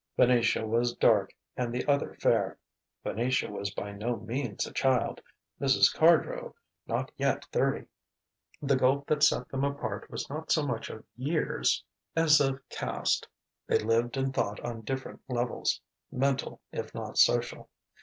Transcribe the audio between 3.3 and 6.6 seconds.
was by no means a child, Mrs. Cardrow